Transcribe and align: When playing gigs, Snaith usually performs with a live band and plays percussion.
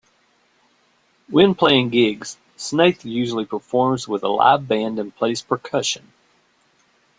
When 1.29 1.53
playing 1.53 1.89
gigs, 1.91 2.35
Snaith 2.57 3.05
usually 3.05 3.45
performs 3.45 4.07
with 4.07 4.23
a 4.23 4.29
live 4.29 4.67
band 4.67 4.97
and 4.97 5.15
plays 5.15 5.43
percussion. 5.43 6.11